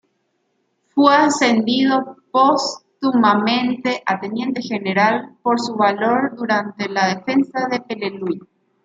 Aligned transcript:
Fue 0.95 1.13
ascendido 1.15 2.17
póstumamente 2.31 4.01
a 4.03 4.19
teniente 4.19 4.63
general 4.63 5.37
por 5.43 5.59
su 5.59 5.75
valor 5.75 6.35
durante 6.35 6.89
la 6.89 7.13
defensa 7.17 7.67
de 7.69 7.81
Peleliu. 7.81 8.47